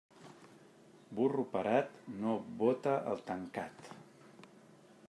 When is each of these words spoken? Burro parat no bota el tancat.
Burro 1.19 1.45
parat 1.51 2.01
no 2.23 2.35
bota 2.63 2.97
el 3.13 3.23
tancat. 3.31 3.95